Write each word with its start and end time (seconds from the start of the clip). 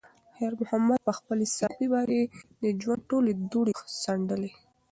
خیر 0.35 0.53
محمد 0.61 0.99
په 1.07 1.13
خپلې 1.19 1.45
صافې 1.57 1.87
باندې 1.93 2.19
د 2.61 2.63
ژوند 2.81 3.01
ټولې 3.09 3.31
دوړې 3.51 3.73
څنډلې. 4.03 4.51